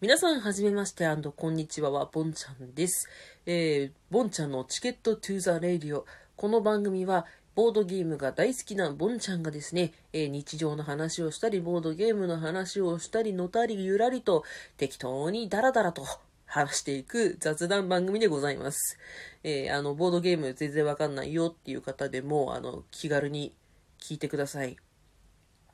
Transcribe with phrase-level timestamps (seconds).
[0.00, 3.08] 皆さん、はじめまして、こんにちはは、ボンちゃんです。
[3.46, 6.06] えー、ボンちゃんの Ticket to the Radio。
[6.36, 14.44] この番組は、ボードゲームが大好きなボンちゃんがですね、えー日常の話をしたり、ボードゲームの話をしたり、のたりゆらりと、
[14.76, 16.04] 適当にダラダラと
[16.46, 19.00] 話していく雑談番組でございます。
[19.42, 23.52] えーあの、ボードゲーム全然わかんないよっていう方でも、あの、気軽に
[23.98, 24.76] 聞いてください。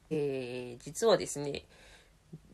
[0.08, 1.66] えー実はですね、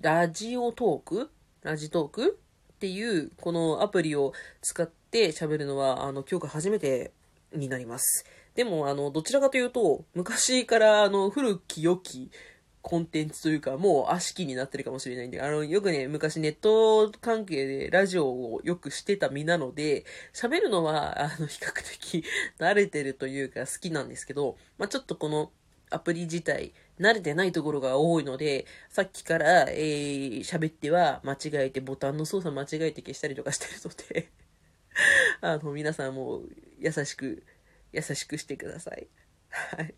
[0.01, 1.31] ラジオトーク
[1.63, 2.39] ラジトーク
[2.75, 4.33] っていう、このアプリを
[4.63, 7.13] 使って喋るのは、あの、今日が初めて
[7.53, 8.25] になります。
[8.55, 12.31] でも、あの、どちらかというと、昔から、あの、古き良き
[12.83, 22.25] コンテンツというか、もう悪しきになってるかもしれないんで、あの、よくね、昔ネット関係でラジオをよくしてた身なので、喋るのは、あの、比較的
[22.59, 25.53] 慣れてるというか好きなんですけど、まあ、ちょっとこの、
[25.91, 34.31] アプリ自体、慣れてないところが多いので、さっきから、えー、喋っては間違えて、ボタンの操作間違えて消したりとかしてるので、
[35.41, 36.43] あの、皆さんも
[36.79, 37.45] 優しく、
[37.93, 39.09] 優しくしてください。
[39.49, 39.95] はい。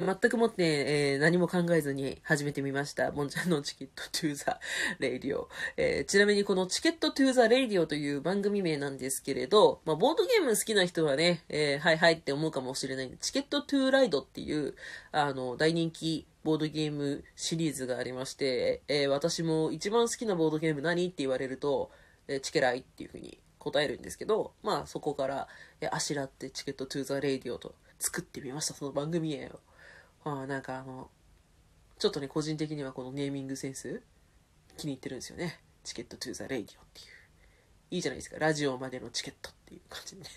[0.00, 0.64] 全くもって、
[1.12, 3.12] えー何も考えずに始めてみました。
[3.12, 5.48] ボンちゃんの Ticket to the Radio。
[5.76, 14.74] えーちなみにこの Ticket to the Radio という番組名なんですけれど、まあ、ボードゲーム好きな人はね、えーはいはいって思うかもしれない、 Ticket to Ride っていう、
[15.12, 21.92] あの、大人気ボードゲームシリーズがありまして、え私も一番好きなボードゲーム何って言われると、
[22.26, 25.46] えチケライっていうふうに答えるんですけど、まあそこから、
[25.80, 29.60] えあしらって Ticket to the Radio と作ってみました、その番組名を。
[30.24, 31.10] あ、なんかあの、
[31.98, 34.02] ちょっとね、個人的にはこのネーミングセンス、
[34.76, 35.60] 気に入ってるんですよね。
[35.84, 37.06] Ticket to the Radio っていう。
[37.90, 38.38] いいじゃないですか。
[38.38, 40.28] ラジオまでのチケットっていう感じでね。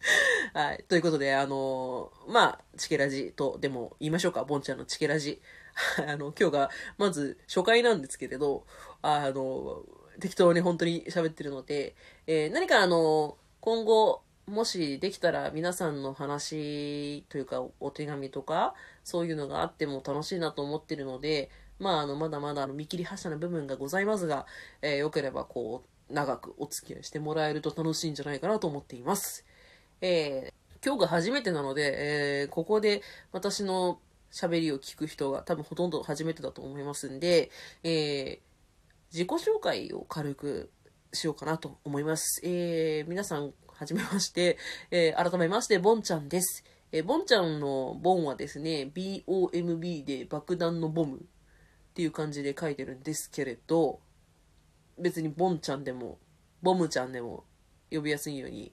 [0.54, 0.84] はい。
[0.88, 4.44] ということで、あのまあ、チケラジとでも言いましょうか。
[4.44, 5.40] ボンちゃんのチケラジ。
[6.06, 8.66] あの、今日が、まず初回なんですけれど、
[9.02, 9.84] あの
[10.20, 11.94] 適当に本当に喋ってるので、
[12.26, 21.50] えー何かあの今後、もしできたら皆さんの話というかお手紙とかそういうのがあっても楽しいなと思ってるので、
[21.80, 24.46] まあ、あのまだまだ見切り発車な部分がございますが、
[24.82, 29.44] えーよければこう長くお付き合いしてもらえると楽しいんじゃないかなと思っています。
[30.00, 33.98] えー今日が初めてなので、えーここで私の
[34.32, 37.50] 喋りを聞く人が多分ほとんど初めてだと思いますんで、
[37.82, 38.46] えー
[39.12, 40.70] 自己紹介を軽く
[41.12, 42.40] しようかなと思います。
[42.44, 44.56] えー皆さん、はじめまして、
[44.90, 46.64] えー改めまして、ボンちゃんです。
[46.92, 51.20] えーボンちゃんのボンはですね、BOMB で爆弾のボムっ
[51.92, 54.00] ていう感じで書いてるんですけれど、
[54.98, 56.18] 別にボンちゃんでも、
[56.62, 57.44] ボムちゃんでも
[57.90, 58.72] 呼びやすいように、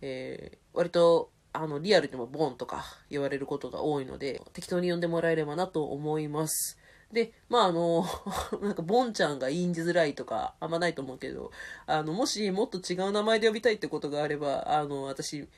[0.00, 6.77] えー割と、あの、リアルでもボンとか言われることが多いので、適当に呼んでもらえればなと思います。
[7.12, 8.04] で、まああの、
[8.60, 11.50] なんか、ボンちゃんが言いづらいとか、あんまないと思うけど、
[11.86, 15.48] あの、もしもっと違う名前で呼びたいってことがあれば、あの、私、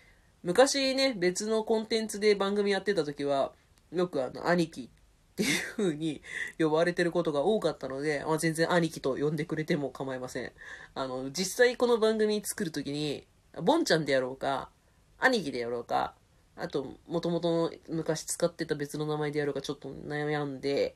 [0.43, 3.53] 昔ね、別のコンテンツで番組やってた時は、
[3.93, 4.91] よくあの、兄貴
[5.33, 6.22] っていう風に
[6.59, 10.53] 呼ばれてることが多かったので、まあ、全然兄貴と呼んでくれても構いません。
[10.94, 13.27] あの、実際この番組作る時に、
[13.60, 14.71] ボンちゃんでやろうか、
[15.19, 16.15] 兄貴でやろうか、
[16.56, 20.94] あと、もともと昔使ってた別の名前でやろうかちょっと悩んで、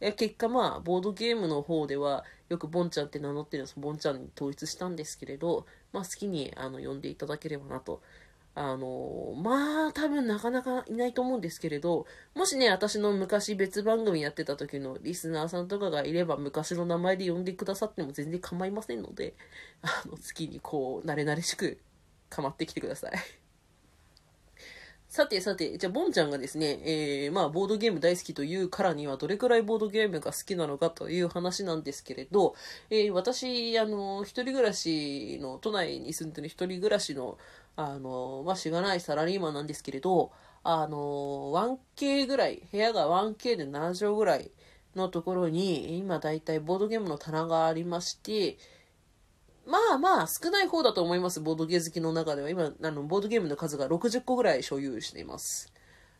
[0.00, 8.02] 結果まあ、ボードゲームの方では、よくボンちゃんって名乗ってるのボンちゃんに統一したんですけれど、まあ好きにあの呼んでいただければなと。
[8.58, 19.34] あのまあ多分なかなかいないと思うんですけれど、もしね、私の昔別番組やってた時のリスナーさんとかがいれば昔の名前で呼んでくださっても全然構いませんので、
[19.82, 21.78] あの、好きにこう、慣れ慣れしく
[22.30, 23.12] 構ってきてください。
[25.16, 32.54] さてさて、じゃあ、ボンちゃんがですね、えー、まあ、ボードゲーム大好きというからには、どれくらいボードゲームが好きなのかという話なんですけれど、
[32.90, 37.38] えー私、あの、一人暮らしの、都内に住んでる一人暮らしの、
[37.76, 40.32] あの、まあ、しがないサラリーマンなんですけれど、
[40.62, 41.50] あの、
[41.96, 44.50] 1K ぐらい、部屋が 1K で7畳ぐらい
[44.94, 48.58] のところに、今だいたいボードゲームの棚がありまして、
[49.66, 52.50] まあまあ少ない方だと思います、ボードゲーム好きの中では。
[52.50, 55.72] 今、あの、ボードゲームの数が60個ぐらい所有しています。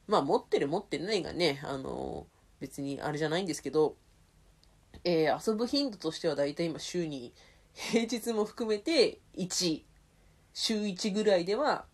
[0.08, 2.26] まあ持ってる持ってないがね、あの、
[2.60, 3.96] 別にあれじゃないんですけど、
[5.04, 7.32] えー遊ぶ頻度としてはだいたい今週に、
[7.72, 9.82] 平日も含めて1、
[10.52, 11.84] 週1ぐらいでは、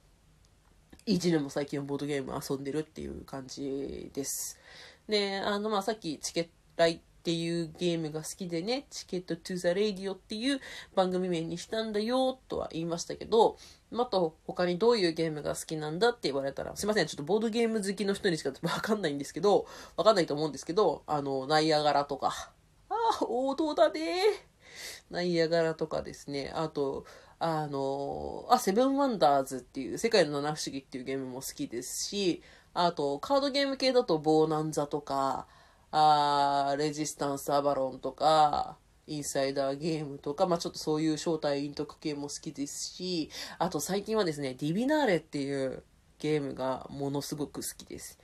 [1.07, 4.59] 1年も最近はボードゲーム遊んでるっていう感じです。
[5.09, 10.61] で、あの、まあ、さっきチケットライっていうゲームが好きでね、 Ticket to the Radio っていう
[10.97, 13.57] 番組名にしたんだよとは言いましたけど、
[13.93, 22.51] また他にどういうゲームが好きなんだって言われたら、すいません、ちょっとボードゲーム好きの人にしかわかんないんですけど、わかんないと思うんですけど、あの、ナイアガラとか、
[22.89, 24.21] ああ、王道だね。
[25.09, 27.05] ナイアガラとかですね、あと、
[27.39, 32.43] あの、あ、セブンワンダーズっていう、世界の七不思議っていうゲームも好きですし、
[32.75, 35.47] あと、カードゲーム系だと、ボーナンザとか、
[35.93, 45.83] あレジスタンスアバロンとか、インサイダーゲームとか、まあちょっとそういう正体陰徳系も好きですし、あと最近はですね、ディビナーレっていう
[46.19, 48.19] ゲームがものすごく好きです。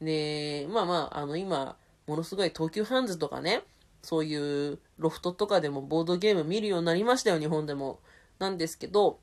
[0.00, 1.76] で、まあまあ、あの今、
[2.06, 3.62] ものすごい東急ハンズとかね、
[4.02, 8.00] そういうロフトとかでもボードゲーム見るようになりましたよ、日本でも。
[8.38, 9.20] なんですけど、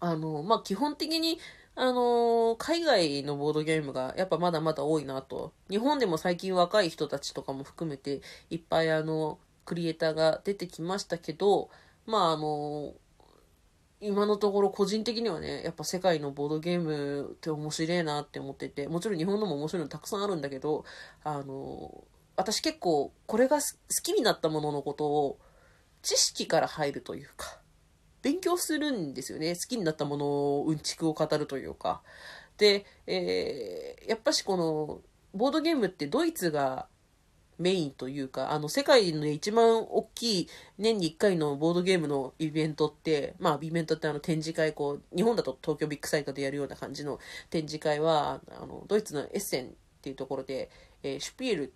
[0.00, 1.38] あの、まあ基本的に
[1.76, 5.52] あのー、海外のボードゲームがやっぱまだまだ多いなと。
[5.68, 11.70] 日本でも最近若い人たちとかも含めていっぱいあの、クリエイターが出てきましたけど、
[12.06, 13.04] まああのー、
[14.00, 20.84] 今のところ個人的にはね、やっぱ世界のボードゲームって面白いなって思ってて、もちろん日本のも面白いのたくさんあるんだけど、
[21.24, 22.04] あのー、
[22.36, 23.64] 私結構これが好
[24.02, 25.38] きになったもののことを
[26.02, 27.58] 知識から入るというか、
[28.24, 29.54] 勉強するんですよね。
[29.54, 32.00] 好きになったものをうんちくを語るというか。
[32.56, 35.02] で、えー、やっぱしこの、
[35.38, 36.86] ボードゲームってドイツが
[37.58, 40.48] メインというか、あの、世界の一番大きい
[40.78, 47.18] 年に1回のボードゲームのイベントって、まあ、イベントってあの展示会、こう、日本だと東京ビッグサイトでやるような感じの
[47.50, 50.70] 展示会は、あの、ドイツのエッセンっていうところで、
[51.02, 51.74] えー、シュピール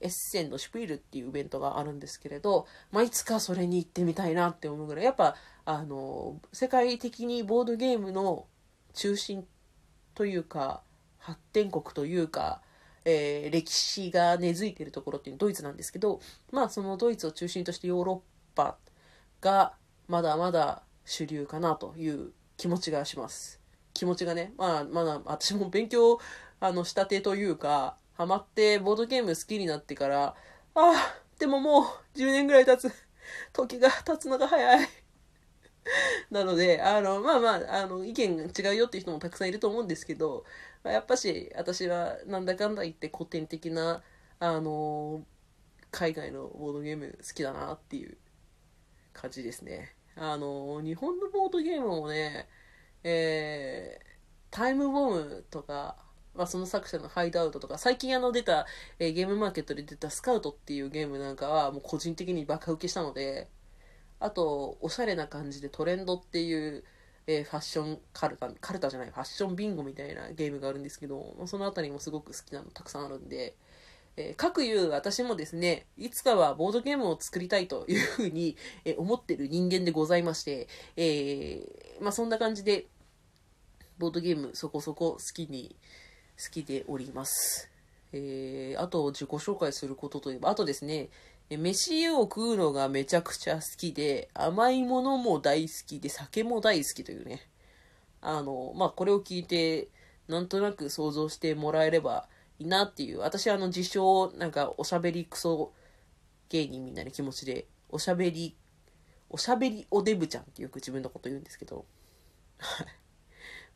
[0.00, 5.36] エッセンのシュピールっていうイベントがあるんですけれど、まあ、いつかそれに行ってみたいなって思うぐらい、やっぱ、
[5.70, 8.46] あの、世界的にボードゲームの
[8.94, 9.46] 中心
[10.14, 10.80] というか、
[11.18, 12.62] 発展国というか、
[13.04, 16.22] えー、歴史が根付いてるところっていうのはドイツなんですけど、
[16.52, 18.22] まあそのドイツを中心としてヨーロ
[18.54, 18.78] ッパ
[19.42, 19.74] が
[20.08, 23.60] まだまだ主流かなという気持ちがします。
[23.92, 26.18] 気持ちがね、まあまだ私も勉強
[26.60, 30.34] あのしたてというか、ハマってボードゲーム好きになってから、あ
[30.74, 30.94] あ、
[31.38, 31.82] でもも
[32.14, 32.90] う10年ぐらい経つ。
[33.52, 35.07] 時が経つのが早い。
[36.30, 40.44] なので、あの、まあまあ、あの、意見が違うよっていう人もたくさんいると思うんですけど、
[40.82, 44.02] まやっぱし、私はなんだかんだ言って古典的な、
[44.38, 45.24] あの、
[45.90, 48.18] 海外のボードゲーム好きだなっていう
[49.12, 49.94] 感じですね。
[50.16, 52.48] あの、日本のボードゲームもね、
[53.04, 54.06] えー、
[54.50, 55.96] タイムボムとか、
[56.34, 58.66] まあ、その作者のハイドアウトとか、最近あの出た、
[58.98, 63.48] えー、ゲームマーケットで出たスカウトっていうゲームなんかはもう個人的にバカ受けしたので、
[64.20, 66.84] あと、おしゃれな感じでトレンドっていう、
[67.26, 73.54] えー、ファッションカルタ、カルタじゃない、ファッションビンゴみたいなゲームがあるんですけど、まあそのあたりもすごく好きなのたくさんあるんで、
[74.16, 82.86] えー、各いう私もですね、いつかはボードゲームを作りたいというふうに、えー、思ってる人間でございまして、えー、まあそんな感じで、
[83.98, 85.76] ボードゲームそこそこ好きに
[86.42, 87.70] 好きでおります。
[88.12, 91.10] えー、あと自己紹介することといえば、あとですね、
[91.56, 97.48] 飯を食うのがめちゃくちゃ好きで、甘いものも大好きで、酒も大好きというね。
[98.20, 99.88] あの、まあ、これを聞いて、
[100.28, 102.28] なんとなく想像してもらえれば
[102.58, 103.20] いいなっていう。
[103.20, 105.72] 私はあの、自称、なんか、おしゃべりクソ
[106.50, 108.54] 芸人みたいな気持ちで、おしゃべり、
[109.30, 111.86] おしゃべりおデブちゃんってよく自分のこと言うんですけど、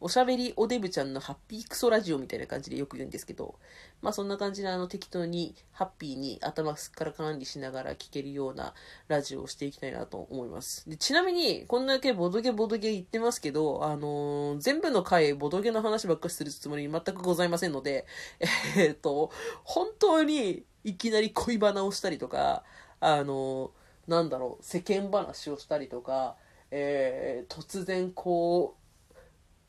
[0.02, 3.54] おしゃべりおデブちゃんのハッピークソラジオみたいな感じでよく言うんですけど、
[4.02, 8.75] まあそんな感じであの適当にハッピーに頭すっから管理しながら聴けるような
[9.06, 10.90] ラジオをしていきたいなと思います。
[10.90, 18.04] でちなみに、こんだけボドゲボドゲ言ってますけど、あのー、全部の回ボドゲの話ばっかりするつもり全くございませんので、
[18.76, 19.30] えー、っと、
[19.62, 22.64] 本当にいきなり恋バナをしたりとか、
[22.99, 26.35] あのー、なんだろう、世間話をしたりとか、
[26.73, 28.81] えー、突然こう、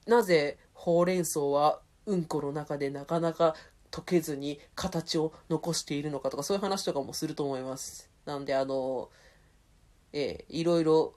[0.07, 3.55] なぜほうれん草はうんこの中でなかなか
[3.91, 8.09] 溶けずに形を残しているのかとかそういう話とかもすると思います。
[8.25, 9.09] なんであの、
[10.13, 11.13] えー、いろいろ、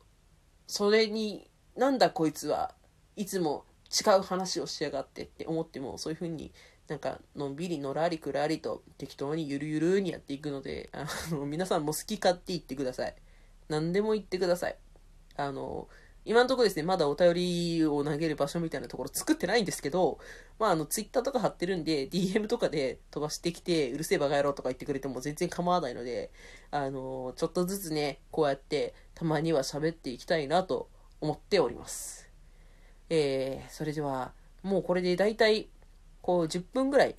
[0.67, 2.75] それに、なんだこいつは
[3.17, 6.53] いつも違う話をしやがってって思ってもそういう風に
[6.89, 13.15] なんかのんびりのらりくらりと適当にゆるゆるにやっていくので、あの、皆さんも好き勝手言ってください。
[13.69, 14.77] 何でも言ってください。
[15.37, 15.89] あの、
[16.27, 20.19] 今のところですね、まだお便りを投げる場所みたいなところ作ってないんですけど、
[20.59, 26.33] まあ、あの、ツイッターとか貼ってるんで、DM とかで飛ばしてきて、うるせえバカ野郎とか言ってくれても全然構わないので、
[26.73, 30.91] あの、ちょっとずつね、こうやってたまには喋っていきたいなと
[31.21, 32.29] 思っております。
[33.09, 34.33] えー、それでは、
[34.65, 35.69] もうこれでだいたい、
[36.23, 37.15] こう、10分ぐらい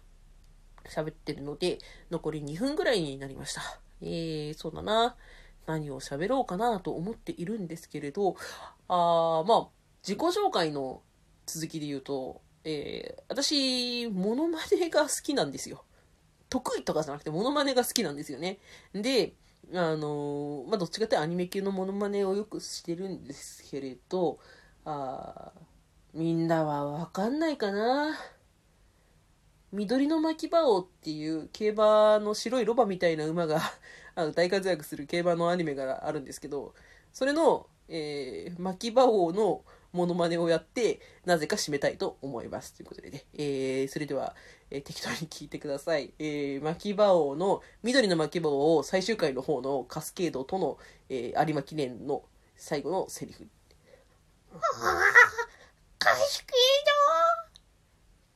[0.84, 1.78] 喋ってるので、
[2.12, 3.62] 残り2分ぐらいになりました。
[4.02, 5.16] えー、そうだな。
[5.68, 8.36] 何を喋ろうかなと思っているんですけれど、
[8.88, 9.68] あまあ、
[10.02, 11.02] 自己紹介の
[11.46, 15.84] 続きで言うと、えー、私、モノマネが好きなんですよ。
[16.50, 18.60] 得意とかじゃなくて、モノマネが好きなんですよね。
[18.94, 19.34] で、
[19.74, 24.40] あのまあ、どっちかってアニメ系のモノマネをよくしてるんですけれど、
[24.86, 25.52] あ
[26.14, 28.18] みんなはわかんないかな
[29.72, 33.62] 緑の巻き場王っていう競馬の白いロバみたいな馬が
[34.16, 36.74] あの大活躍する競馬のアニメがあるんですけど、
[37.14, 42.74] それの、えー、巻き場王のモノマネをやって、なぜか締めたいと思います。
[42.74, 43.26] ということでね。
[43.34, 44.36] えー、それでは、
[44.70, 46.14] えー、適当に聞いてください。
[46.20, 50.78] えー、巻き場王の、緑の巻き場王を最終回の方のカスケードとの、
[51.10, 52.24] えー、有馬記念の
[52.56, 53.48] 最後のセリフ。
[56.00, 56.56] カスケー
[57.48, 57.58] ド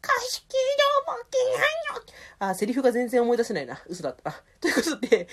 [0.01, 0.70] カスケード
[2.39, 3.79] あ、セリフが全然思い出せないな。
[3.87, 4.33] 嘘だった。
[4.59, 5.27] ということで、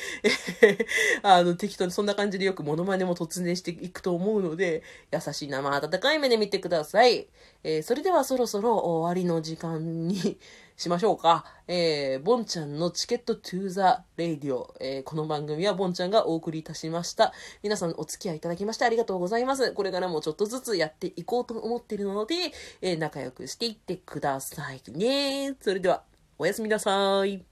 [0.62, 0.78] え、
[1.22, 7.26] あの、適当にそんな感じでよくモノマネも突然していくと思うので、優しい生温かい目で見てください。
[7.64, 10.38] えー、それではそろそろ終わりの時間に
[10.78, 11.44] しましょうか。
[11.66, 14.76] えー、ボンちゃんの Ticket to the Radio。
[14.80, 17.32] えー、この番組はボンちゃんがお送りいたしました。
[17.64, 19.72] 皆さんお付き合いいただきましてありがとうございます。
[19.72, 22.36] これからもちょっとずつやっていこうと思っているので、
[22.80, 25.56] えー、仲良くしていってくださいね。
[25.60, 26.04] それでは。
[26.38, 27.47] おやすみなさい。